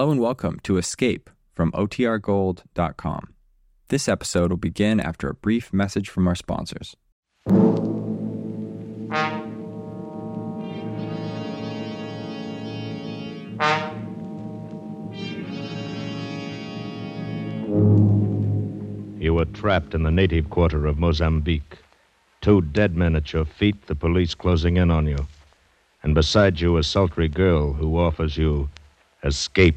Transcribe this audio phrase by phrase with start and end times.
[0.00, 3.34] Hello and welcome to Escape from OTRGold.com.
[3.88, 6.96] This episode will begin after a brief message from our sponsors.
[19.20, 21.76] You were trapped in the native quarter of Mozambique.
[22.40, 25.26] Two dead men at your feet, the police closing in on you.
[26.02, 28.70] And beside you, a sultry girl who offers you
[29.24, 29.76] escape.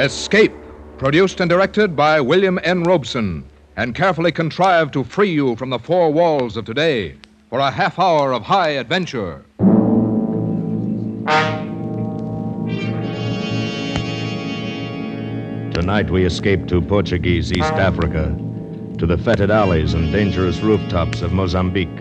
[0.00, 0.54] Escape,
[0.96, 2.84] produced and directed by William N.
[2.84, 3.44] Robson,
[3.76, 7.16] and carefully contrived to free you from the four walls of today
[7.50, 9.44] for a half hour of high adventure.
[15.74, 18.34] Tonight, we escape to Portuguese East Africa,
[18.96, 22.00] to the fetid alleys and dangerous rooftops of Mozambique,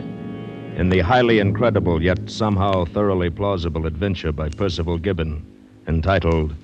[0.78, 5.46] in the highly incredible yet somehow thoroughly plausible adventure by Percival Gibbon,
[5.86, 6.56] entitled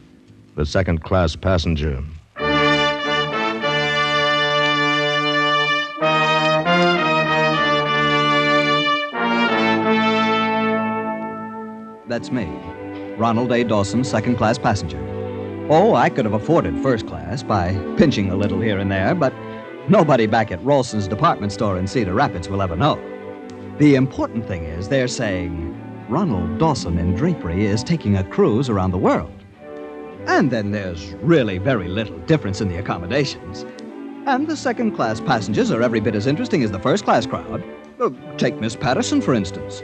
[0.56, 2.02] The Second Class Passenger.
[12.08, 12.46] That's me,
[13.18, 13.66] Ronald A.
[13.66, 14.98] Dawson, second class passenger.
[15.70, 19.34] Oh, I could have afforded first class by pinching a little here and there, but
[19.90, 22.96] nobody back at Ralston's department store in Cedar Rapids will ever know.
[23.78, 28.92] The important thing is they're saying Ronald Dawson in drapery is taking a cruise around
[28.92, 29.35] the world.
[30.28, 33.66] And then there's really very little difference in the accommodations.
[34.26, 37.64] And the second class passengers are every bit as interesting as the first class crowd.
[38.00, 39.84] Uh, take Miss Patterson, for instance.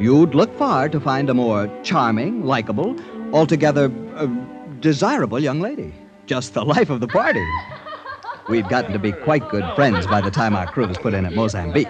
[0.00, 2.96] You'd look far to find a more charming, likable,
[3.32, 4.26] altogether uh,
[4.80, 5.94] desirable young lady.
[6.26, 7.44] Just the life of the party.
[8.48, 11.24] We'd gotten to be quite good friends by the time our crew was put in
[11.24, 11.88] at Mozambique.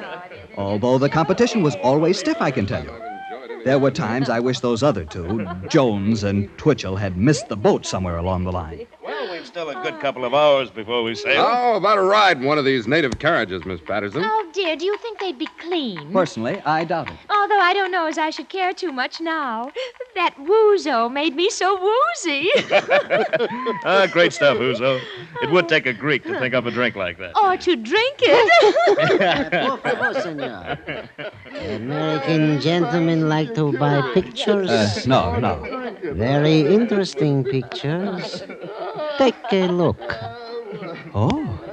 [0.57, 2.93] Although the competition was always stiff, I can tell you.
[3.67, 7.85] There were times I wish those other two, Jones and Twitchell, had missed the boat
[7.85, 8.87] somewhere along the line.
[9.55, 11.45] Well, still a good couple of hours before we sail.
[11.45, 14.23] How about a ride in one of these native carriages, Miss Patterson?
[14.25, 16.13] Oh, dear, do you think they'd be clean?
[16.13, 17.17] Personally, I doubt it.
[17.31, 19.71] Although I don't know as I should care too much now.
[20.17, 22.49] That woozo made me so woozy.
[23.85, 25.01] ah, great stuff, Ouzo.
[25.43, 27.37] It would take a Greek to think up a drink like that.
[27.37, 29.51] or to drink it.
[29.69, 30.79] Por favor, senor.
[31.75, 34.71] American gentlemen like to buy pictures.
[34.71, 35.95] Uh, no, no.
[36.15, 38.43] Very interesting pictures.
[39.19, 39.99] Take a look.
[41.15, 41.67] Oh?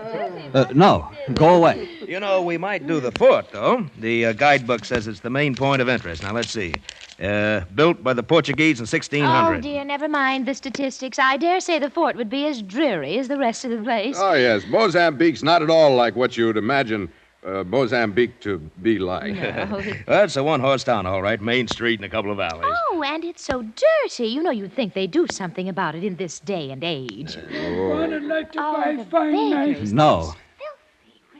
[0.53, 1.89] Uh, no, go away.
[2.07, 3.87] You know, we might do the fort, though.
[3.97, 6.21] The uh, guidebook says it's the main point of interest.
[6.21, 6.73] Now, let's see.
[7.21, 9.57] Uh, built by the Portuguese in 1600.
[9.57, 11.17] oh, dear, never mind the statistics.
[11.17, 14.15] I dare say the fort would be as dreary as the rest of the place.
[14.19, 14.63] Oh, yes.
[14.67, 17.11] Mozambique's not at all like what you'd imagine
[17.45, 19.35] uh, Mozambique to be like.
[19.35, 19.79] Well,
[20.23, 21.41] it's a one horse town, all right.
[21.41, 22.75] Main street and a couple of alleys.
[22.91, 24.27] Oh, and it's so dirty.
[24.27, 27.37] You know, you'd think they'd do something about it in this day and age.
[27.37, 29.67] I'd like to Oh, buy the fine knife.
[29.75, 29.93] beggars.
[29.93, 30.33] No.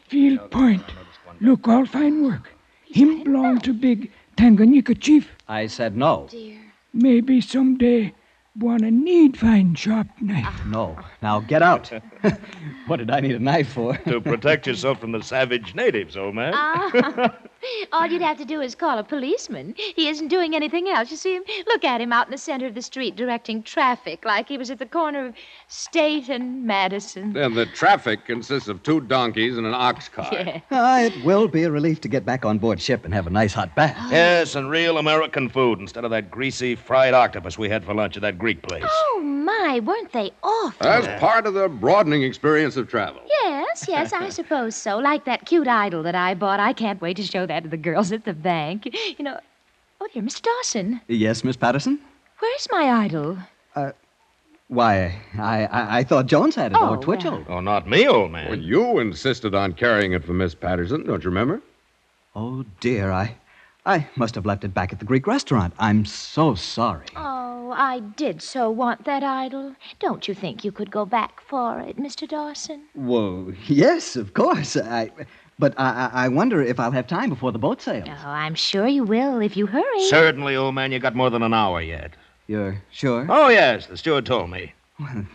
[0.08, 0.84] Field Point.
[1.42, 2.50] Look, all fine work.
[2.86, 5.32] Him belong to big Tanganyika chief.
[5.48, 6.28] I said no.
[6.30, 6.60] Dear.
[6.94, 8.14] Maybe someday
[8.60, 10.66] wanna need fine sharp knife.
[10.68, 10.96] No.
[11.24, 11.92] Now get out.
[12.88, 13.98] what did I need a knife for?
[13.98, 16.54] to protect yourself from the savage natives, old man.
[16.56, 17.36] Ah,
[17.92, 19.74] all you'd have to do is call a policeman.
[19.78, 21.12] He isn't doing anything else.
[21.12, 21.44] You see him?
[21.68, 24.72] Look at him out in the center of the street directing traffic like he was
[24.72, 25.36] at the corner of
[25.76, 27.36] State and Madison.
[27.36, 30.32] And the traffic consists of two donkeys and an ox cart.
[30.32, 30.60] Yeah.
[30.70, 33.32] Ah, it will be a relief to get back on board ship and have a
[33.32, 33.98] nice hot bath.
[34.12, 38.16] Yes, and real American food instead of that greasy fried octopus we had for lunch
[38.16, 38.84] at that Greek place.
[38.88, 40.78] Oh, my, weren't they awful?
[40.80, 43.22] That's part of the broadening experience of travel.
[43.42, 45.00] Yes, yes, I suppose so.
[45.00, 46.60] Like that cute idol that I bought.
[46.60, 48.88] I can't wait to show that to the girls at the bank.
[49.18, 49.40] You know,
[50.00, 50.44] oh, dear, Mr.
[50.44, 52.00] Dawson, Yes, Miss Patterson?
[52.40, 53.40] where's my idol?
[54.74, 57.46] Why, I, I, I thought Jones had it, Oh, or Twitchell.
[57.48, 58.50] Oh, not me, old man.
[58.50, 61.62] Well, you insisted on carrying it for Miss Patterson, don't you remember?
[62.36, 63.36] Oh, dear, I,
[63.86, 65.76] I must have left it back at the Greek restaurant.
[65.78, 67.06] I'm so sorry.
[67.16, 69.76] Oh, I did so want that idol.
[70.00, 72.28] Don't you think you could go back for it, Mr.
[72.28, 72.82] Dawson?
[72.96, 74.76] Whoa, yes, of course.
[74.76, 75.12] I,
[75.60, 78.08] but I, I I wonder if I'll have time before the boat sails.
[78.10, 80.04] Oh, I'm sure you will if you hurry.
[80.08, 82.14] Certainly, old man, you got more than an hour yet.
[82.48, 83.26] You're sure?
[83.30, 84.74] Oh, yes, the steward told me.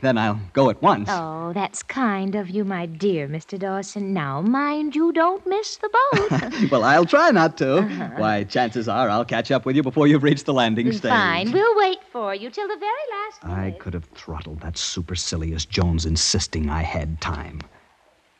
[0.02, 1.08] Then I'll go at once.
[1.10, 3.58] Oh, that's kind of you, my dear Mr.
[3.58, 4.12] Dawson.
[4.12, 6.70] Now, mind you don't miss the boat.
[6.70, 7.78] well, I'll try not to.
[7.78, 8.08] Uh-huh.
[8.16, 11.10] Why, chances are I'll catch up with you before you've reached the landing stage.
[11.10, 15.64] Fine, we'll wait for you till the very last I could have throttled that supercilious
[15.64, 17.60] Jones insisting I had time.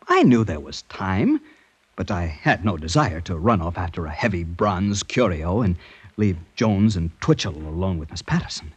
[0.07, 1.41] I knew there was time,
[1.97, 5.77] but I had no desire to run off after a heavy bronze curio and
[6.19, 8.75] leave Jones and Twitchell alone with Miss Patterson.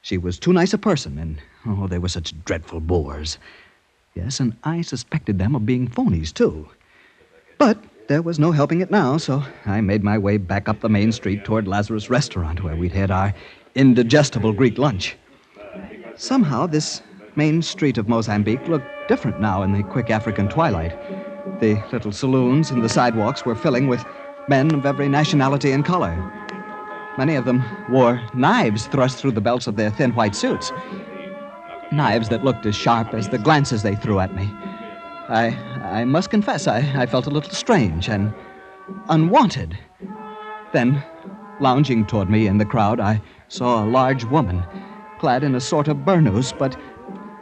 [0.00, 3.36] She was too nice a person, and oh, they were such dreadful bores.
[4.14, 6.68] Yes, and I suspected them of being phonies, too.
[7.58, 10.88] But there was no helping it now, so I made my way back up the
[10.88, 13.34] main street toward Lazarus Restaurant, where we'd had our
[13.74, 15.16] indigestible Greek lunch.
[16.16, 17.02] Somehow, this
[17.36, 20.96] main street of Mozambique looked different now in the quick African twilight.
[21.60, 24.04] The little saloons and the sidewalks were filling with
[24.48, 26.32] men of every nationality and color.
[27.18, 30.72] Many of them wore knives thrust through the belts of their thin white suits.
[31.90, 34.48] Knives that looked as sharp as the glances they threw at me.
[35.28, 35.48] I,
[35.82, 38.32] I must confess, I, I felt a little strange and
[39.08, 39.76] unwanted.
[40.72, 41.02] Then,
[41.58, 44.62] lounging toward me in the crowd, I saw a large woman,
[45.18, 46.76] clad in a sort of burnous, but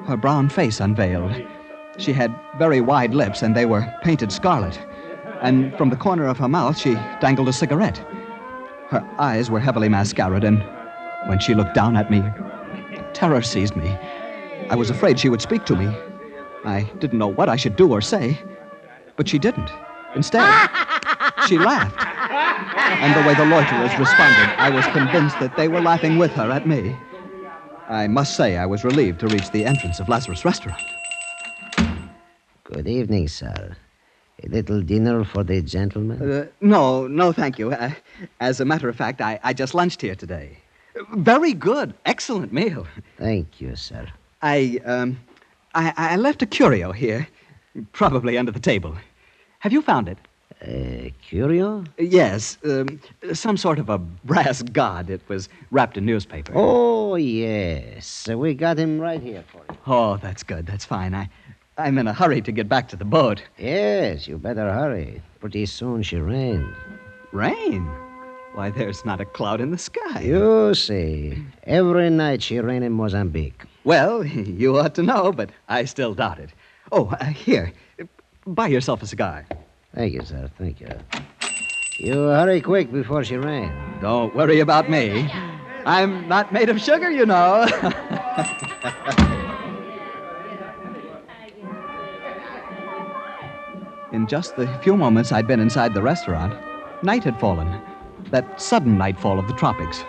[0.07, 1.35] her brown face unveiled.
[1.99, 4.81] She had very wide lips, and they were painted scarlet.
[5.43, 8.03] And from the corner of her mouth, she dangled a cigarette.
[8.89, 10.63] Her eyes were heavily mascaraed, and
[11.29, 12.23] when she looked down at me,
[13.15, 13.89] terror seized me.
[14.71, 15.87] I was afraid she would speak to me.
[16.65, 18.39] I didn't know what I should do or say,
[19.17, 19.71] but she didn't.
[20.15, 20.45] Instead,
[21.49, 22.01] she laughed.
[23.03, 26.51] And the way the loiterers responded, I was convinced that they were laughing with her
[26.51, 26.97] at me.
[27.89, 30.83] I must say I was relieved to reach the entrance of Lazarus Restaurant.
[32.65, 33.77] Good evening, sir.
[34.45, 36.31] A little dinner for the gentlemen?
[36.31, 37.73] Uh, no, no, thank you.
[37.73, 37.93] Uh,
[38.41, 40.59] as a matter of fact, I, I just lunched here today.
[41.15, 41.95] Very good.
[42.05, 42.87] Excellent meal.
[43.19, 44.07] Thank you, sir.
[44.43, 45.19] I, um,
[45.75, 47.27] I, I left a curio here,
[47.93, 48.95] probably under the table.
[49.61, 50.19] Have you found it?
[50.63, 51.85] A curio?
[51.99, 53.01] Yes, um,
[53.33, 55.11] some sort of a brass god.
[55.11, 56.53] It was wrapped in newspaper.
[56.55, 58.29] Oh, yes.
[58.29, 59.79] We got him right here for you.
[59.87, 60.67] Oh, that's good.
[60.67, 61.15] That's fine.
[61.15, 61.29] I,
[61.79, 63.43] I'm in a hurry to get back to the boat.
[63.59, 65.21] Yes, you better hurry.
[65.41, 66.75] Pretty soon she rains.
[67.33, 67.85] Rain?
[68.55, 70.23] Why, there's not a cloud in the sky.
[70.23, 73.65] You see, every night she rain in Mozambique.
[73.85, 76.51] Well, you ought to know, but I still doubt it.
[76.93, 77.73] Oh, uh, here.
[78.47, 79.45] Buy yourself a cigar.
[79.95, 80.51] Thank you, sir.
[80.57, 80.89] Thank you.
[81.99, 83.73] You hurry quick before she rains.
[84.01, 85.31] Don't worry about me.
[85.85, 87.67] I'm not made of sugar, you know.
[94.17, 96.55] In just the few moments I'd been inside the restaurant,
[97.03, 97.83] night had fallen.
[98.31, 100.05] That sudden nightfall of the tropics.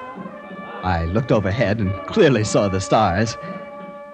[0.81, 3.35] I looked overhead and clearly saw the stars.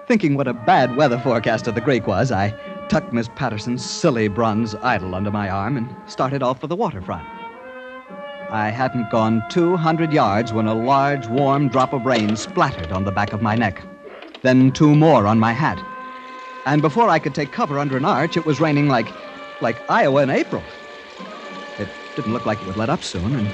[0.08, 2.50] Thinking what a bad weather forecaster the Greek was, I
[2.88, 7.28] tucked Miss Patterson's silly bronze idol under my arm and started off for the waterfront.
[8.50, 13.12] I hadn't gone 200 yards when a large, warm drop of rain splattered on the
[13.12, 13.80] back of my neck.
[14.42, 15.80] Then two more on my hat.
[16.66, 19.06] And before I could take cover under an arch, it was raining like,
[19.64, 20.62] like Iowa in April.
[21.80, 23.48] It didn't look like it would let up soon, and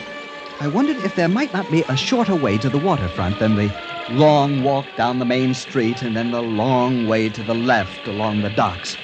[0.60, 3.72] I wondered if there might not be a shorter way to the waterfront than the
[4.10, 8.42] long walk down the main street and then the long way to the left along
[8.42, 8.98] the docks.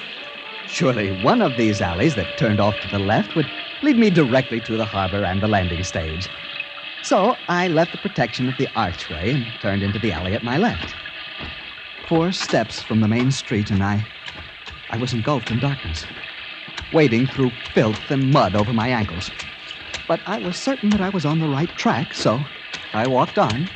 [0.67, 3.49] Surely one of these alleys that turned off to the left would
[3.81, 6.29] lead me directly to the harbor and the landing stage.
[7.01, 10.57] So I left the protection of the archway and turned into the alley at my
[10.57, 10.93] left.
[12.05, 14.05] Four steps from the main street, and I.
[14.89, 16.05] I was engulfed in darkness,
[16.91, 19.31] wading through filth and mud over my ankles.
[20.07, 22.47] But I was certain that I was on the right track, so
[22.93, 23.69] I walked on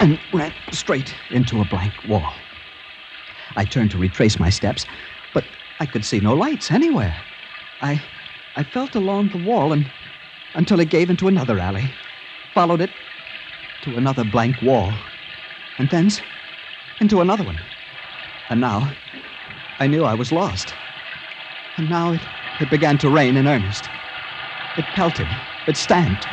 [0.00, 2.34] and ran straight into a blank wall.
[3.54, 4.86] I turned to retrace my steps,
[5.32, 5.44] but
[5.78, 7.24] I could see no lights anywhere.
[7.80, 8.02] I
[8.54, 9.90] I felt along the wall and
[10.54, 11.94] until it gave into another alley,
[12.54, 12.92] followed it
[13.82, 14.98] to another blank wall,
[15.78, 16.22] and thence
[17.00, 17.60] into another one.
[18.48, 18.96] And now
[19.78, 20.74] I knew I was lost.
[21.76, 22.22] And now it,
[22.58, 23.90] it began to rain in earnest.
[24.76, 25.28] It pelted,
[25.66, 26.26] it stamped,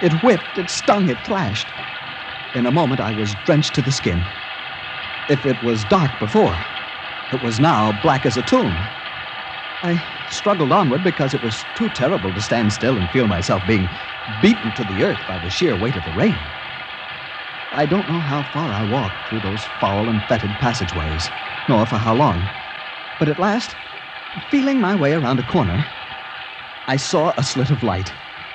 [0.00, 1.72] it whipped, it stung, it clashed.
[2.54, 4.26] In a moment I was drenched to the skin.
[5.28, 6.64] If it was dark before,
[7.30, 8.88] it was now black as a tomb.
[9.82, 13.90] I struggled onward because it was too terrible to stand still and feel myself being
[14.40, 16.52] beaten to the earth by the sheer weight of the rain.
[17.70, 21.30] I don't know how far I walked through those foul and fetid passageways,
[21.68, 22.50] nor for how long.
[23.18, 23.76] But at last,
[24.50, 25.86] feeling my way around a corner,
[26.86, 28.12] I saw a slit of light,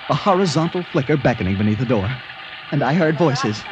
[0.10, 2.22] a horizontal flicker beckoning beneath the door,
[2.72, 3.64] and I heard voices.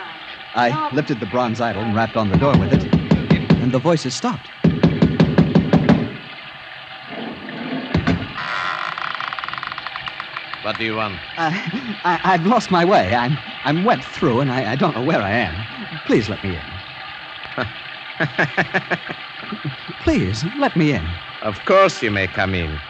[0.54, 2.94] I lifted the bronze idol and rapped on the door with it,
[3.62, 4.52] and the voices stopped.
[10.64, 11.20] What do you want?
[11.38, 11.52] Uh,
[12.04, 13.16] I, I've lost my way.
[13.16, 15.66] I'm, I'm wet through, and I, I don't know where I am.
[16.06, 16.72] Please let me in.
[20.00, 21.16] Please, let me in.
[21.42, 22.82] Of course you may come in.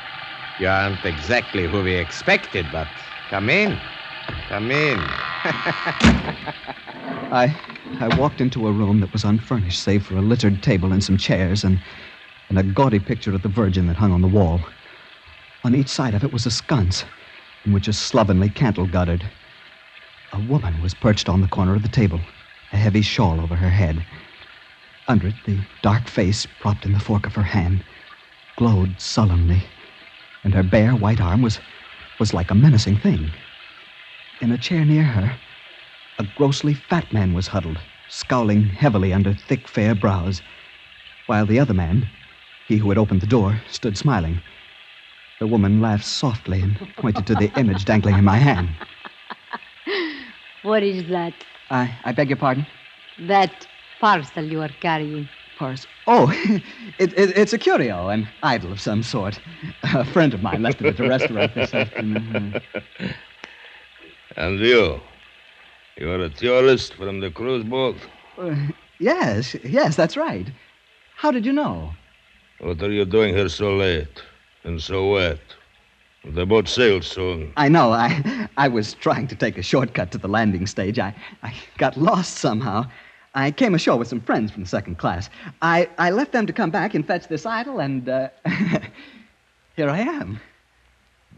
[0.59, 2.87] You aren't exactly who we expected, but
[3.29, 3.79] come in.
[4.49, 5.09] Come in.
[7.31, 7.57] I
[7.99, 11.17] I walked into a room that was unfurnished, save for a littered table and some
[11.17, 11.79] chairs and,
[12.49, 14.65] and a gaudy picture of the Virgin that hung on the wall.
[15.63, 17.05] On each side of it was a sconce,
[17.65, 19.29] in which a slovenly candle guttered.
[20.33, 22.21] A woman was perched on the corner of the table,
[22.73, 24.05] a heavy shawl over her head.
[25.07, 27.83] Under it, the dark face, propped in the fork of her hand,
[28.57, 29.63] glowed sullenly,
[30.43, 31.59] and her bare white arm was,
[32.19, 33.31] was like a menacing thing.
[34.41, 35.35] In a chair near her,
[36.19, 37.79] a grossly fat man was huddled,
[38.09, 40.41] scowling heavily under thick, fair brows,
[41.27, 42.07] while the other man,
[42.67, 44.41] he who had opened the door, stood smiling.
[45.39, 48.69] The woman laughed softly and pointed to the image dangling in my hand.
[50.63, 51.33] What is that?
[51.71, 52.67] I, I beg your pardon?
[53.19, 53.67] That
[53.99, 55.27] parcel you are carrying.
[55.61, 55.91] Parcel?
[56.07, 56.31] Oh,
[56.97, 59.39] it, it, it's a curio, an idol of some sort.
[59.83, 62.59] A friend of mine left it at the restaurant this afternoon.
[64.37, 64.99] And you?
[65.99, 67.97] You're a tourist from the cruise boat?
[68.39, 68.55] Uh,
[68.99, 70.47] yes, yes, that's right.
[71.17, 71.91] How did you know?
[72.59, 74.23] What are you doing here so late
[74.63, 75.41] and so wet?
[76.23, 77.51] The boat sails soon.
[77.57, 77.91] I know.
[77.91, 80.97] I I was trying to take a shortcut to the landing stage.
[80.97, 81.13] I,
[81.43, 82.85] I got lost somehow.
[83.33, 85.29] I came ashore with some friends from the second class.
[85.61, 88.29] I, I left them to come back and fetch this idol, and uh,
[89.75, 90.39] here I am.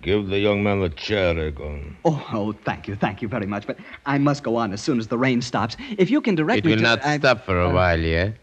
[0.01, 1.95] Give the young man the chair, Egon.
[2.03, 3.65] Oh, oh, thank you, thank you very much.
[3.67, 5.77] But I must go on as soon as the rain stops.
[5.97, 6.83] If you can direct It me will to...
[6.83, 8.33] not I- stop for a uh, while yet.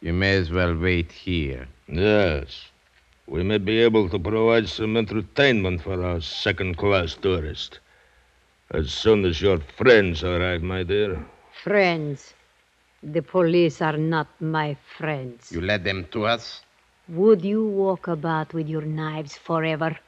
[0.00, 1.68] You may as well wait here.
[1.88, 2.66] Yes.
[3.28, 7.78] We may be able to provide some entertainment for our second class tourist.
[8.72, 11.24] As soon as your friends arrive, my dear.
[11.62, 12.34] Friends.
[13.02, 15.50] The police are not my friends.
[15.50, 16.62] You led them to us?
[17.08, 19.98] Would you walk about with your knives forever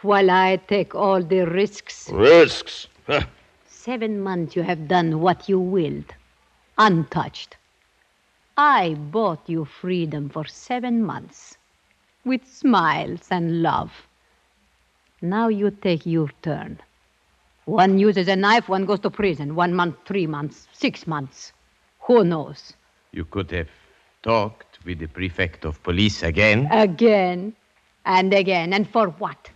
[0.00, 2.10] while I take all the risks?
[2.10, 2.88] Risks?
[3.06, 3.22] Huh.
[3.66, 6.14] Seven months you have done what you willed,
[6.78, 7.56] untouched.
[8.56, 11.58] I bought you freedom for seven months
[12.24, 14.06] with smiles and love.
[15.20, 16.80] Now you take your turn.
[17.66, 19.54] One uses a knife, one goes to prison.
[19.54, 21.52] One month, three months, six months.
[22.02, 22.74] Who knows?
[23.12, 23.68] You could have
[24.22, 26.68] talked with the prefect of police again.
[26.70, 27.54] Again
[28.04, 28.72] and again.
[28.72, 29.50] And for what?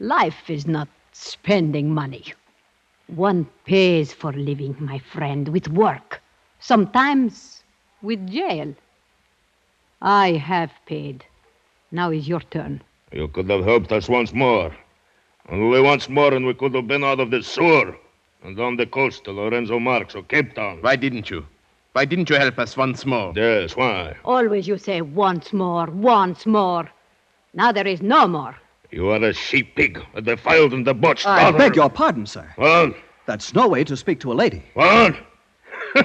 [0.00, 2.34] Life is not spending money.
[3.06, 6.20] One pays for living, my friend, with work,
[6.60, 7.62] sometimes
[8.02, 8.74] with jail.
[10.02, 11.24] I have paid.
[11.90, 12.82] Now is your turn.
[13.12, 14.72] You could have helped us once more.
[15.48, 17.96] Only once more, and we could have been out of the sewer
[18.44, 20.78] and on the coast to Lourenço Marques or Cape Town.
[20.82, 21.46] Why didn't you?
[21.92, 23.32] Why didn't you help us once more?
[23.34, 24.14] Yes, why?
[24.24, 26.88] Always you say once more, once more.
[27.54, 28.56] Now there is no more.
[28.90, 31.58] You are a sheep pig, a defiled and debauched I daughter.
[31.58, 32.50] beg your pardon, sir.
[32.56, 32.94] What?
[33.26, 34.62] That's no way to speak to a lady.
[34.74, 35.16] What?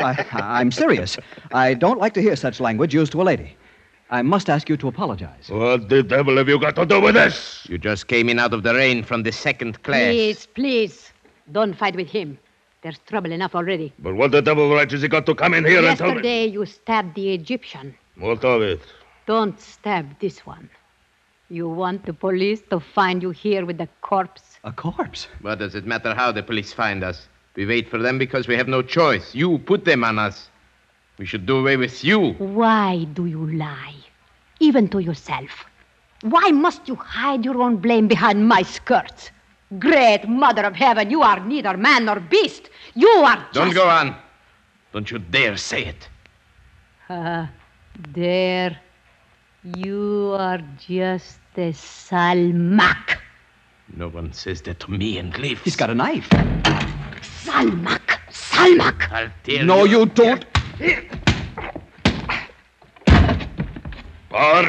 [0.00, 1.16] I, I'm serious.
[1.52, 3.56] I don't like to hear such language used to a lady.
[4.10, 5.48] I must ask you to apologize.
[5.48, 7.66] What the devil have you got to do with this?
[7.68, 10.12] You just came in out of the rain from the second class.
[10.12, 11.12] Please, please,
[11.50, 12.38] don't fight with him.
[12.82, 13.92] There's trouble enough already.
[14.00, 16.14] But what the devil right has he got to come in here and tell me?
[16.14, 17.94] Yesterday you stabbed the Egyptian.
[18.16, 18.80] What of it?
[19.26, 20.68] Don't stab this one.
[21.48, 24.58] You want the police to find you here with a corpse?
[24.64, 25.28] A corpse?
[25.42, 27.28] What does it matter how the police find us?
[27.54, 29.32] We wait for them because we have no choice.
[29.32, 30.48] You put them on us.
[31.18, 32.32] We should do away with you.
[32.32, 33.94] Why do you lie?
[34.58, 35.66] Even to yourself.
[36.22, 39.30] Why must you hide your own blame behind my skirts?
[39.78, 42.68] Great Mother of Heaven, you are neither man nor beast.
[42.94, 43.54] You are just...
[43.54, 44.16] Don't go on.
[44.92, 46.08] Don't you dare say it.
[47.08, 47.50] Ah,
[48.12, 48.78] there.
[49.64, 53.18] You are just a Salmak.
[53.96, 55.60] No one says that to me and lives.
[55.62, 56.28] He's got a knife.
[57.44, 58.18] Salmak!
[58.30, 59.10] Salmak!
[59.12, 60.00] I'll tell No, you.
[60.00, 60.44] you don't.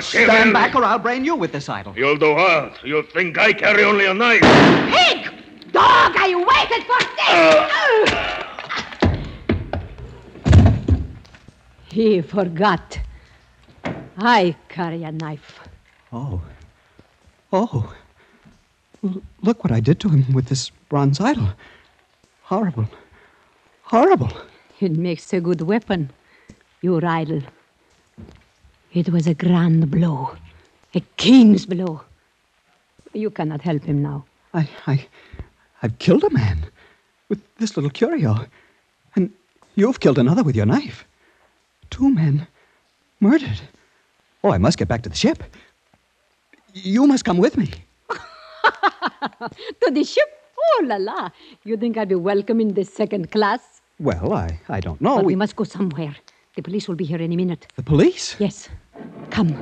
[0.02, 1.94] Stand back or I'll brain you with this idol.
[1.96, 2.84] You'll do what?
[2.84, 4.42] You think I carry only a knife?
[4.42, 5.32] Pig!
[5.72, 8.34] Dog, I waited for this!
[11.94, 13.00] he forgot.
[14.18, 15.60] I carry a knife.
[16.12, 16.42] Oh.
[17.52, 17.94] Oh.
[19.04, 21.48] L- look what I did to him with this bronze idol.
[22.44, 22.88] Horrible.
[23.84, 24.32] Horrible.
[24.80, 26.12] It makes a good weapon,
[26.82, 27.42] your idol.
[28.94, 30.36] It was a grand blow,
[30.94, 32.02] a king's blow.
[33.14, 34.26] You cannot help him now.
[34.54, 35.08] I, I,
[35.82, 36.68] I've killed a man
[37.28, 38.46] with this little curio.
[39.16, 39.32] And
[39.74, 41.06] you've killed another with your knife.
[41.90, 42.46] Two men.
[43.20, 43.62] Murdered?
[44.44, 45.44] Oh, I must get back to the ship.
[46.74, 47.72] You must come with me.
[48.12, 50.30] to the ship?
[50.56, 51.30] Oh, la la.
[51.64, 53.82] You think I'd be welcome in the second class?
[54.00, 55.16] Well, I, I don't know.
[55.16, 56.16] But we must go somewhere.
[56.56, 57.66] The police will be here any minute.
[57.76, 58.36] The police?
[58.38, 58.70] Yes.
[59.30, 59.56] Come.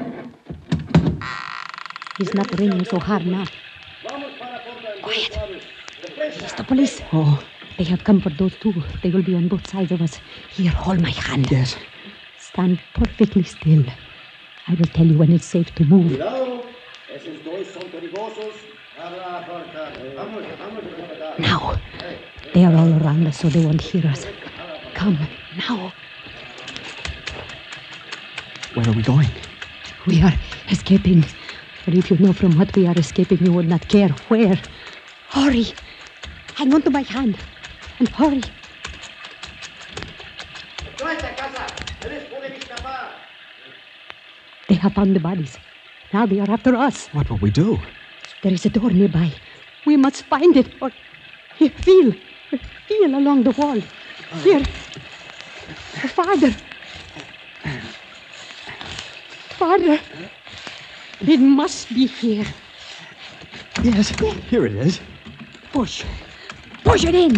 [2.17, 3.45] He's not raining so hard now.
[5.01, 5.37] Quiet.
[6.17, 7.01] It's the police.
[7.13, 7.41] Oh,
[7.77, 8.73] They have come for those two.
[9.01, 10.19] They will be on both sides of us.
[10.51, 11.49] Here, hold my hand.
[11.51, 11.75] yes.
[12.37, 13.85] Stand perfectly still.
[14.67, 16.19] I will tell you when it's safe to move.
[21.39, 21.79] Now.
[22.53, 24.25] They are all around us, so they won't hear us.
[24.93, 25.17] Come,
[25.57, 25.93] now.
[28.73, 29.29] Where are we going?
[30.07, 30.33] We are
[30.69, 31.25] escaping.
[31.83, 34.57] But if you know from what we are escaping, you would not care where.
[35.29, 35.65] Hurry.
[36.55, 37.37] Hang on to my hand.
[37.99, 38.41] And hurry.
[44.69, 45.57] They have found the bodies.
[46.13, 47.07] Now they are after us.
[47.07, 47.77] What will we do?
[48.41, 49.33] There is a door nearby.
[49.85, 50.71] We must find it.
[50.81, 50.91] Or
[51.57, 52.13] here, feel,
[52.87, 53.81] feel along the wall.
[54.43, 54.63] Here,
[56.15, 56.55] farther,
[59.61, 59.99] farther.
[61.21, 62.45] It must be here.
[63.83, 64.09] Yes,
[64.49, 64.99] here it is.
[65.71, 66.03] Push,
[66.83, 67.31] push it in.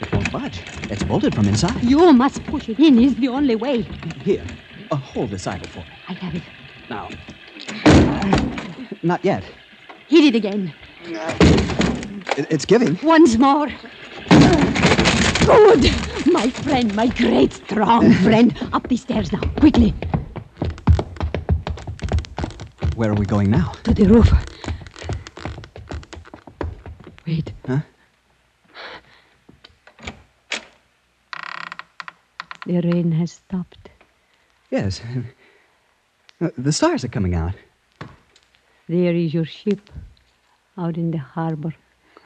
[0.00, 0.58] It won't budge.
[0.90, 1.84] It's bolted from inside.
[1.84, 2.98] You must push it in.
[2.98, 3.86] It's the only way.
[4.24, 4.44] Here,
[4.90, 5.94] uh, hold this idle for me.
[6.08, 6.42] I have it.
[6.90, 7.08] Now.
[9.04, 9.44] Not yet.
[10.08, 10.74] Hit it again.
[12.38, 12.98] It- it's giving.
[13.04, 13.68] Once more.
[15.44, 15.90] Good,
[16.32, 18.54] my friend, my great strong friend.
[18.72, 19.92] Up the stairs now, quickly
[22.96, 23.72] Where are we going now?
[23.84, 24.30] to the roof.
[27.26, 27.52] Wait.
[27.66, 27.80] Huh?
[32.66, 33.88] The rain has stopped.
[34.70, 35.00] Yes.
[36.40, 37.54] Uh, the stars are coming out.
[38.88, 39.90] There is your ship
[40.78, 41.74] out in the harbor.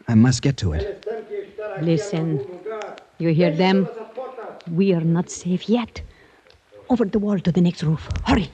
[0.09, 1.07] I must get to it.
[1.81, 2.56] Listen.
[3.19, 3.89] You hear them?
[4.71, 6.03] We are not safe yet.
[6.91, 8.09] Over the wall to the next roof.
[8.25, 8.51] Hurry.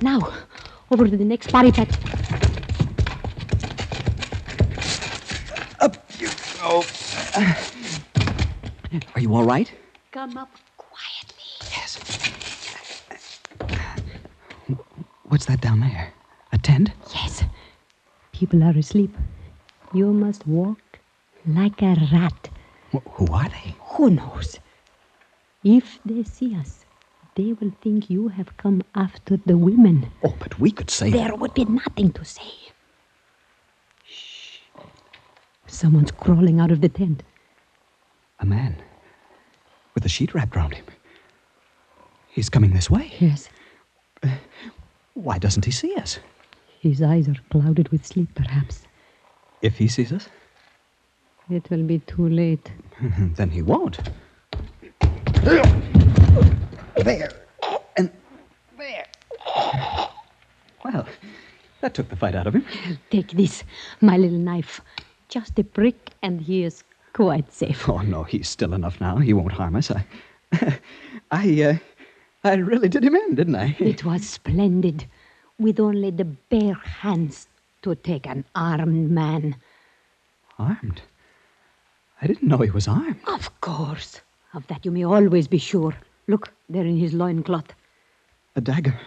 [0.00, 0.32] Now,
[0.90, 1.88] over to the next parapet.
[5.80, 6.28] Up you
[6.60, 6.82] go.
[9.14, 9.72] Are you all right?
[10.10, 11.52] Come up quietly.
[11.70, 11.98] Yes.
[15.28, 16.12] What's that down there?
[16.52, 16.90] A tent?
[17.14, 17.44] Yes.
[18.32, 19.16] People are asleep.
[19.94, 21.00] You must walk
[21.46, 22.48] like a rat.
[22.92, 23.74] Who are they?
[23.94, 24.58] Who knows?
[25.64, 26.84] If they see us,
[27.34, 30.10] they will think you have come after the women.
[30.24, 31.10] Oh, but we could say.
[31.10, 32.52] There would be nothing to say.
[34.04, 34.58] Shh.
[35.66, 37.22] Someone's crawling out of the tent.
[38.40, 38.76] A man
[39.94, 40.86] with a sheet wrapped around him.
[42.28, 43.12] He's coming this way.
[43.20, 43.48] Yes.
[44.22, 44.36] Uh,
[45.14, 46.18] why doesn't he see us?
[46.80, 48.82] His eyes are clouded with sleep, perhaps.
[49.62, 50.28] If he sees us,
[51.48, 52.70] It will be too late.
[53.36, 53.98] then he won't.
[55.44, 57.30] There.
[57.96, 58.10] And
[58.76, 59.06] there.
[60.84, 61.06] Well,
[61.80, 62.64] that took the fight out of him.
[63.10, 63.62] Take this,
[64.00, 64.80] my little knife.
[65.28, 67.88] Just a prick, and he is quite safe.
[67.88, 69.18] Oh, no, he's still enough now.
[69.18, 69.90] He won't harm us.
[69.90, 70.04] I.
[71.30, 71.76] I, uh.
[72.44, 73.76] I really did him in, didn't I?
[73.78, 75.06] It was splendid,
[75.58, 77.46] with only the bare hands
[77.82, 79.56] to take an armed man.
[80.58, 81.02] Armed?
[82.20, 83.20] I didn't know he was armed.
[83.26, 84.20] Of course.
[84.54, 85.94] Of that you may always be sure.
[86.28, 87.72] Look, there in his loincloth.
[88.54, 88.98] A dagger.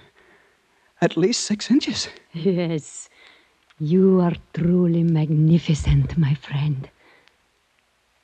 [1.01, 2.09] At least six inches.
[2.33, 3.09] Yes,
[3.79, 6.89] you are truly magnificent, my friend.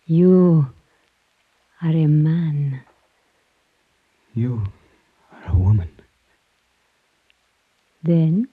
[0.06, 0.68] You
[1.82, 2.82] are a man.
[4.34, 4.64] You
[5.32, 5.90] are a woman.
[8.04, 8.48] Then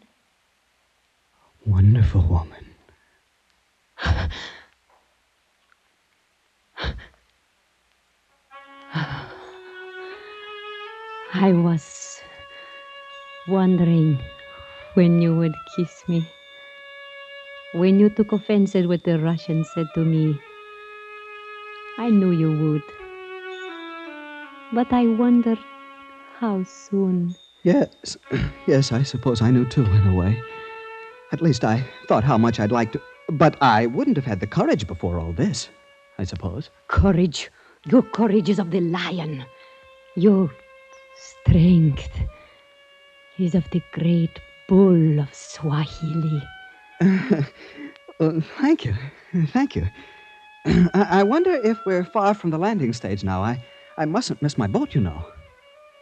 [1.69, 2.65] Wonderful woman.
[11.35, 12.23] I was
[13.49, 14.19] wondering
[14.95, 16.27] when you would kiss me.
[17.75, 20.41] When you took offense at what the Russian said to me,
[21.99, 22.83] I knew you would.
[24.73, 25.59] But I wondered
[26.39, 27.35] how soon.
[27.63, 28.17] Yes,
[28.67, 30.43] yes, I suppose I knew too, in a way.
[31.33, 33.01] At least I thought how much I'd like to.
[33.31, 35.69] But I wouldn't have had the courage before all this,
[36.19, 36.71] I suppose.
[36.89, 37.51] Courage.
[37.87, 39.45] Your courage is of the lion.
[40.17, 40.51] Your
[41.17, 42.11] strength
[43.39, 46.43] is of the great bull of Swahili.
[48.21, 48.93] Uh, thank you.
[49.53, 49.87] Thank you.
[50.67, 53.45] I I wonder if we're far from the landing stage now.
[53.45, 53.65] I,
[53.97, 55.25] I mustn't miss my boat, you know.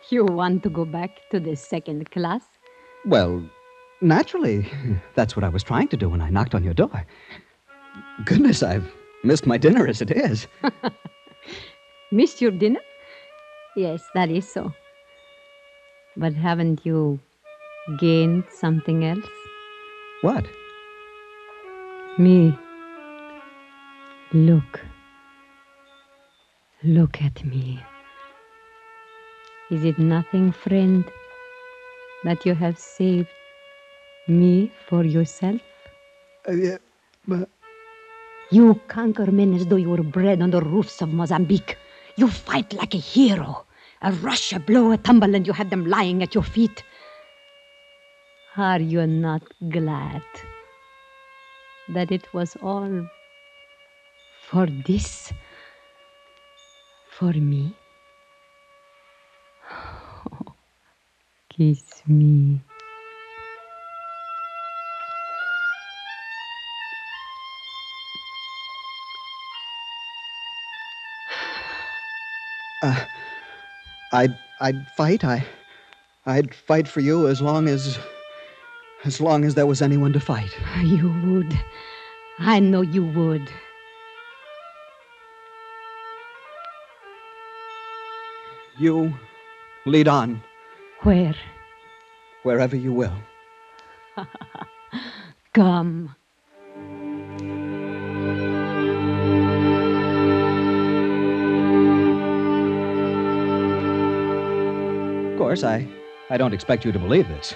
[0.08, 2.42] You want to go back to the second class?
[3.04, 3.42] Well,
[4.00, 4.70] naturally.
[5.14, 7.04] That's what I was trying to do when I knocked on your door.
[8.24, 8.92] Goodness, I've
[9.24, 10.46] missed my dinner as it is.
[12.12, 12.80] Missed your dinner?
[13.76, 14.72] Yes, that is so.
[16.16, 17.18] But haven't you
[17.98, 19.26] gained something else?
[20.22, 20.46] What?
[22.18, 22.56] Me.
[24.32, 24.80] Look.
[26.82, 27.82] Look at me.
[29.70, 31.04] Is it nothing, friend,
[32.24, 33.28] that you have saved
[34.28, 35.60] me for yourself?
[36.48, 36.78] Uh, yeah,
[37.28, 37.48] but
[38.50, 41.78] You conquer men as though you were bred on the roofs of Mozambique.
[42.16, 43.66] You fight like a hero.
[44.02, 46.84] A rush, a blow, a tumble, and you have them lying at your feet.
[48.56, 50.24] Are you not glad
[51.88, 53.08] that it was all
[54.30, 55.32] for this?
[57.04, 57.78] For me?
[61.50, 62.62] Kiss me.
[72.86, 73.04] Uh,
[74.12, 75.24] I'd, I'd fight.
[75.24, 75.44] I,
[76.26, 77.98] I'd fight for you as long as,
[79.04, 80.56] as long as there was anyone to fight.
[80.82, 81.58] You would.
[82.38, 83.48] I know you would.
[88.78, 89.14] You
[89.86, 90.42] lead on
[91.02, 91.34] Where?
[92.42, 93.14] wherever you will.
[95.54, 96.14] Come.
[105.36, 105.86] Of course, I,
[106.30, 107.54] I don't expect you to believe this.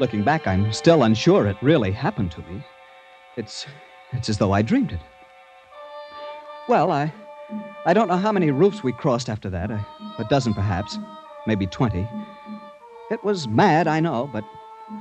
[0.00, 2.62] Looking back, I'm still unsure it really happened to me.
[3.38, 3.64] It's,
[4.12, 5.00] it's as though I dreamed it.
[6.68, 7.10] Well, I,
[7.86, 9.70] I don't know how many roofs we crossed after that.
[9.70, 9.86] A,
[10.18, 10.98] a dozen, perhaps,
[11.46, 12.06] maybe twenty.
[13.10, 14.44] It was mad, I know, but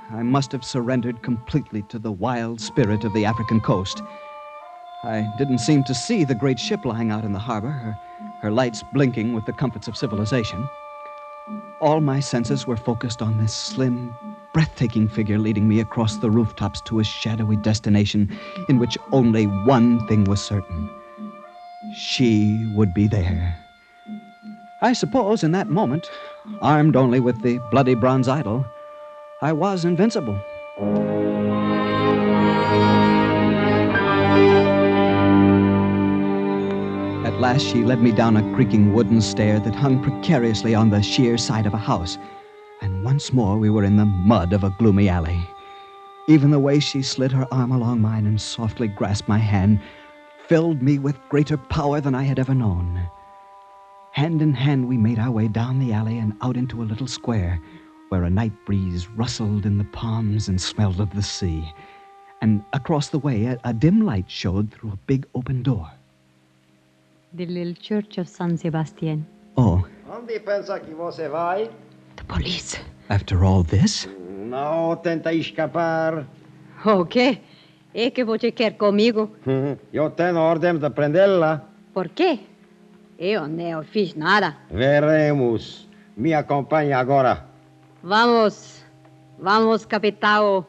[0.09, 4.01] I must have surrendered completely to the wild spirit of the African coast.
[5.03, 7.97] I didn't seem to see the great ship lying out in the harbor, her,
[8.39, 10.65] her lights blinking with the comforts of civilization.
[11.83, 14.15] All my senses were focused on this slim,
[14.53, 18.31] breathtaking figure leading me across the rooftops to a shadowy destination
[18.69, 20.89] in which only one thing was certain
[21.93, 23.57] she would be there.
[24.81, 26.09] I suppose in that moment,
[26.61, 28.65] armed only with the bloody bronze idol,
[29.41, 30.39] I was invincible.
[37.43, 41.37] Last, she led me down a creaking wooden stair that hung precariously on the sheer
[41.37, 42.17] side of a house,
[42.81, 45.45] and once more we were in the mud of a gloomy alley.
[46.29, 49.81] Even the way she slid her arm along mine and softly grasped my hand
[50.47, 53.09] filled me with greater power than I had ever known.
[54.13, 57.07] Hand in hand, we made our way down the alley and out into a little
[57.07, 57.61] square
[58.07, 61.69] where a night breeze rustled in the palms and smelled of the sea.
[62.41, 65.91] And across the way, a, a dim light showed through a big open door.
[67.35, 69.25] The little church of San Sebastian.
[69.55, 71.69] Oh, Onde pensa que você vai?
[72.15, 72.79] The police.
[73.09, 74.07] after all this?
[74.29, 76.25] Não tenta escapar.
[76.85, 77.39] O quê?
[77.93, 79.31] É que você quer comigo?
[79.91, 81.61] Eu tenho ordem de prendê-la.
[81.93, 82.39] Por quê?
[83.17, 84.57] Eu não fiz nada.
[84.69, 85.87] Veremos.
[86.15, 87.45] Me acompanhe agora.
[88.03, 88.83] Vamos.
[89.39, 90.65] Vamos, capitão.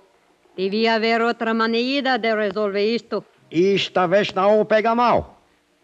[0.56, 3.24] Devia haver outra maneira de resolver isto.
[3.50, 5.33] Esta vez não pega mal.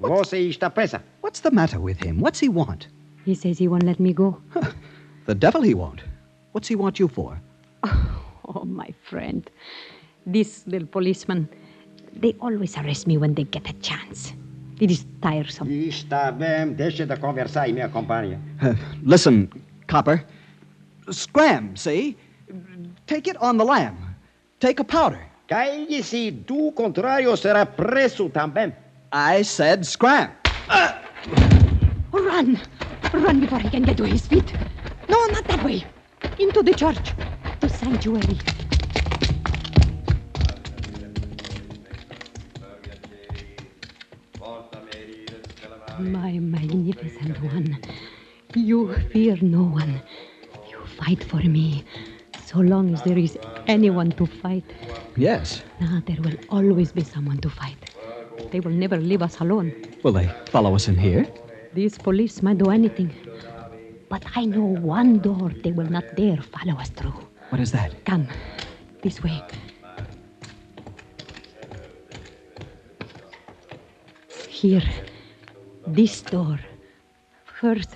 [0.00, 1.02] Você está presa.
[1.22, 2.20] What's the matter with him?
[2.20, 2.88] What's he want?
[3.26, 4.38] He says he won't let me go.
[5.26, 6.02] The devil he won't.
[6.52, 7.40] What's he want you for?
[8.52, 9.48] Oh, my friend.
[10.26, 11.48] These little policemen,
[12.20, 14.32] they always arrest me when they get a chance.
[14.80, 15.70] It is tiresome.
[15.70, 18.40] Está bem, deixe de conversar e me acompanhe.
[19.04, 19.48] Listen,
[19.86, 20.24] copper.
[21.12, 22.16] Scram, see?
[23.06, 23.94] Take it on the lamb.
[24.58, 25.20] Take a powder.
[25.46, 28.72] Calle-se, do contrário será preso também.
[29.12, 30.30] I said scram.
[30.68, 30.92] Uh.
[32.12, 32.60] Run!
[33.12, 34.54] Run before he can get to his feet.
[35.08, 35.84] No, not that way.
[36.38, 37.12] Into the church.
[37.58, 38.38] The sanctuary.
[45.98, 47.78] My magnificent one.
[48.54, 50.00] You fear no one.
[50.70, 51.84] You fight for me.
[52.46, 54.64] So long as there is anyone to fight.
[55.16, 55.62] Yes.
[55.80, 57.89] Now there will always be someone to fight.
[58.50, 59.72] They will never leave us alone.
[60.02, 61.26] Will they follow us in here?
[61.74, 63.12] These police might do anything.
[64.08, 67.14] But I know one door they will not dare follow us through.
[67.50, 68.04] What is that?
[68.04, 68.26] Come,
[69.02, 69.42] this way.
[74.48, 74.82] Here.
[75.86, 76.58] This door.
[77.60, 77.90] First,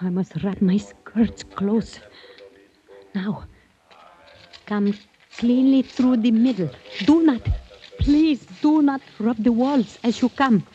[0.00, 1.98] I must wrap my skirts close.
[3.14, 3.44] Now,
[4.66, 4.94] come
[5.36, 6.70] cleanly through the middle.
[7.04, 7.42] Do not,
[7.98, 10.66] please do not rub the walls as you come.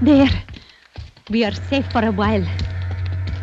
[0.00, 0.30] There.
[1.30, 2.44] We are safe for a while.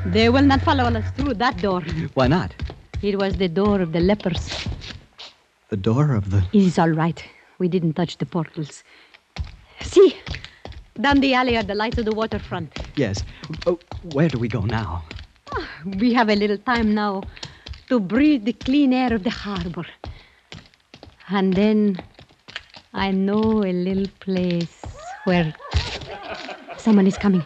[0.05, 1.81] They will not follow us through that door.
[2.13, 2.53] Why not?
[3.01, 4.49] It was the door of the lepers.
[5.69, 6.43] The door of the.
[6.51, 7.23] It is all right.
[7.59, 8.83] We didn't touch the portals.
[9.81, 10.15] See,
[10.99, 12.77] down the alley are the lights of the waterfront.
[12.95, 13.23] Yes.
[13.65, 13.79] Oh,
[14.11, 15.03] where do we go now?
[15.51, 17.23] Ah, we have a little time now
[17.89, 19.85] to breathe the clean air of the harbor.
[21.29, 22.01] And then
[22.93, 24.83] I know a little place
[25.25, 25.53] where
[26.77, 27.45] someone is coming.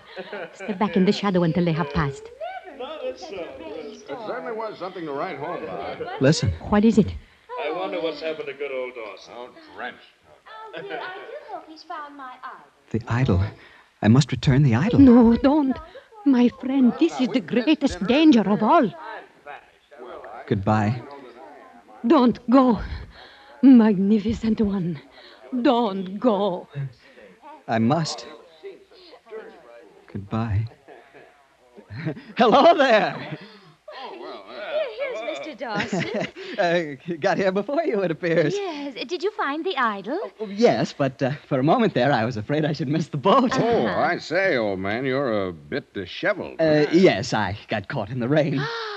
[0.54, 2.24] Step back in the shadow until they have passed.
[3.06, 3.20] It
[4.28, 6.22] certainly was something to write home about.
[6.22, 6.52] Listen.
[6.70, 7.14] What is it?
[7.62, 9.34] I wonder what's happened to good old Dawson.
[9.36, 10.00] Oh, drenched.
[10.76, 12.68] Oh, dear, I do hope he's found my idol.
[12.92, 13.44] The idol.
[14.02, 15.00] I must return the idol.
[15.00, 15.78] No, don't.
[16.26, 18.92] My friend, this is the greatest danger of all.
[20.48, 21.02] Goodbye.
[22.06, 22.80] Don't go.
[23.62, 25.00] Magnificent one.
[25.62, 26.68] Don't go.
[27.68, 28.28] I must.
[30.12, 30.68] Goodbye.
[32.38, 33.38] Hello there.
[33.96, 35.58] Oh, well, uh, Here's Mr.
[35.58, 36.28] Dawson.
[36.54, 38.54] Uh, got here before you, it appears.
[38.54, 38.94] yes.
[39.08, 40.20] Did you find the idol?
[40.48, 43.50] Yes, but uh, for a moment there, I was afraid I should miss the boat.
[43.60, 46.62] Oh, I say, old man, you're a bit disheveled.
[46.62, 48.62] Uh, yes, I got caught in the rain.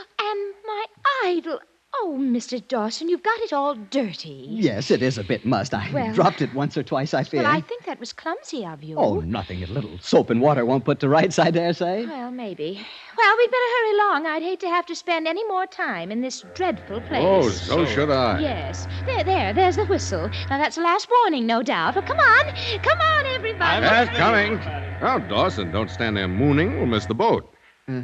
[0.97, 1.61] and my idol.
[2.03, 2.61] Oh, Mr.
[2.69, 4.45] Dawson, you've got it all dirty.
[4.51, 5.73] Yes, it is a bit must.
[5.73, 7.43] I Well- dropped it once or twice, I fear.
[7.43, 8.97] Well, I think that was clumsy of you.
[8.99, 9.63] Oh, nothing.
[9.63, 12.05] A little soap and water won't put to rights, I dare say.
[12.05, 12.87] Well, maybe.
[13.17, 14.27] Well, we'd better hurry along.
[14.27, 17.25] I'd hate to have to spend any more time in this dreadful place.
[17.25, 18.41] Oh, so should I.
[18.41, 18.87] Yes.
[19.07, 20.29] There, there, there's the whistle.
[20.51, 21.95] Now, that's the last warning, no doubt.
[21.95, 22.55] Well, come on.
[22.83, 23.81] Come on, everybody.
[23.87, 24.61] That's coming.
[25.01, 26.77] Oh, Dawson, don't stand there mooning.
[26.77, 27.51] We'll miss the boat.
[27.89, 28.03] Uh,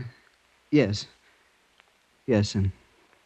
[0.71, 1.09] yes.
[2.27, 2.73] Yes, in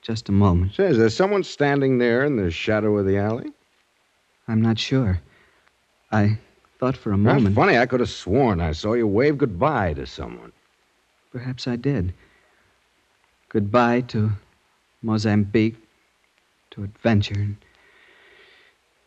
[0.06, 0.72] just a moment.
[0.74, 3.50] Say, is there someone standing there in the shadow of the alley?
[4.46, 5.20] I'm not sure.
[6.12, 6.38] I
[6.78, 7.56] thought for a That's moment.
[7.56, 7.76] funny.
[7.76, 10.52] I could have sworn I saw you wave goodbye to someone.
[11.32, 12.14] Perhaps I did.
[13.48, 14.30] Goodbye to
[15.02, 15.76] Mozambique,
[16.70, 17.56] to adventure and,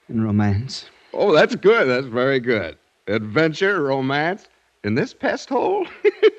[0.10, 0.90] and romance.
[1.14, 1.88] Oh, that's good.
[1.88, 2.78] That's very good.
[3.08, 4.48] Adventure, romance,
[4.84, 5.88] in this pest hole?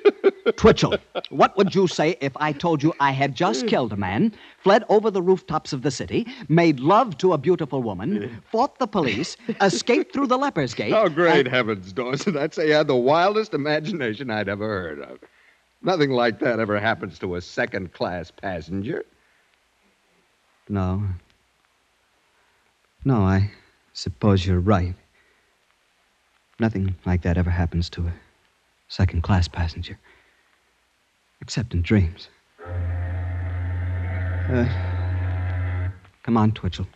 [0.57, 0.97] Twitchell,
[1.31, 3.69] what would you say if I told you I had just hmm.
[3.69, 7.83] killed a man, fled over the rooftops of the city, made love to a beautiful
[7.83, 10.93] woman, fought the police, escaped through the leper's gate?
[10.93, 12.37] Oh, great heavens, Dawson.
[12.37, 15.19] I'd say you had the wildest imagination I'd ever heard of.
[15.83, 19.05] Nothing like that ever happens to a second class passenger.
[20.69, 21.03] No.
[23.05, 23.51] No, I
[23.95, 24.95] suppose you're right.
[26.59, 28.13] Nothing like that ever happens to a
[28.89, 29.99] second class passenger.
[31.41, 32.29] Except in dreams.
[34.49, 34.69] Uh,
[36.23, 36.87] come on, Twitchell.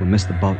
[0.00, 0.58] We'll miss the boat.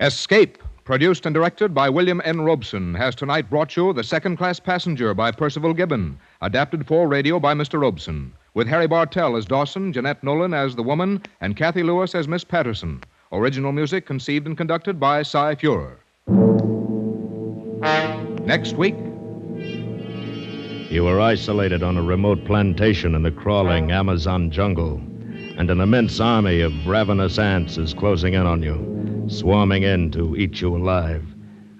[0.00, 2.40] Escape, produced and directed by William N.
[2.40, 7.38] Robson, has tonight brought you The Second Class Passenger by Percival Gibbon, adapted for radio
[7.38, 7.78] by Mr.
[7.78, 12.26] Robson, with Harry Bartell as Dawson, Jeanette Nolan as the woman, and Cathy Lewis as
[12.26, 13.02] Miss Patterson.
[13.32, 15.98] Original music conceived and conducted by Cy Feuer.
[18.46, 18.96] Next week,
[20.90, 25.02] You were isolated on a remote plantation in the crawling Amazon jungle,
[25.58, 28.97] and an immense army of ravenous ants is closing in on you,
[29.28, 31.24] swarming in to eat you alive.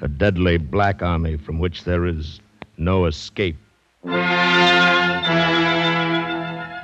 [0.00, 2.40] A deadly black army from which there is
[2.76, 3.56] no escape.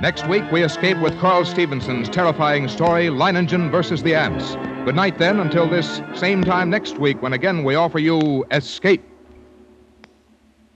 [0.00, 4.57] Next week, we escape with Carl Stephenson's terrifying story, Leiningen versus the Ants.
[4.85, 9.03] Good night, then, until this same time next week, when again we offer you Escape.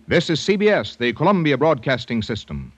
[0.07, 2.72] This is CBS, the Columbia Broadcasting System.